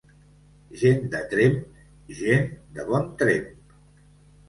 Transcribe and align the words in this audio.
Gent 0.83 1.03
de 1.17 1.21
Tremp, 1.35 1.61
gent 2.23 2.51
de 2.79 2.91
bon 2.91 3.09
tremp. 3.25 3.57